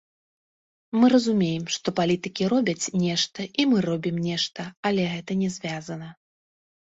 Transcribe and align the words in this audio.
Мы 0.99 1.05
разумеем, 1.13 1.65
што 1.75 1.87
палітыкі 1.99 2.47
робяць 2.53 2.91
нешта 3.03 3.45
і 3.63 3.65
мы 3.73 3.77
робім 3.89 4.15
нешта, 4.29 4.61
але 4.91 5.03
гэта 5.13 5.31
не 5.45 5.49
звязана. 5.57 6.09